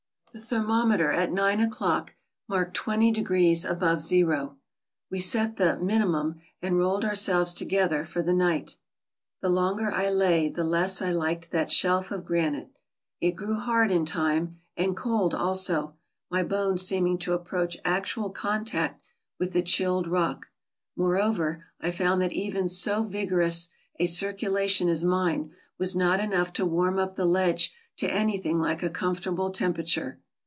[0.33, 2.15] The thermometer at nine o'clock
[2.47, 4.55] marked twenty degrees above zero.
[5.09, 8.77] We set the "minimum" and rolled ourselves together for the night.
[9.41, 12.69] The longer I lay the less I liked that shelf of granite;
[13.19, 15.95] it grew hard in time, and cold also,
[16.29, 19.01] my bones seeming to approach actual contact
[19.37, 20.45] with the chilled rock;
[20.95, 23.67] moreover, I found that even so vigorous
[23.99, 28.81] a circulation as mine was not enough to warm up the ledge to anything like
[28.81, 30.17] a comfortable temperature.